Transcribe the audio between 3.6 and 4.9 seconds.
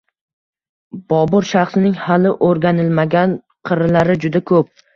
qirralari juda koʻp